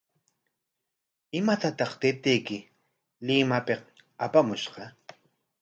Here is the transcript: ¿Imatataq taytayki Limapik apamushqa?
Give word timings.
¿Imatataq 1.39 1.91
taytayki 2.01 2.57
Limapik 3.25 3.81
apamushqa? 4.25 4.83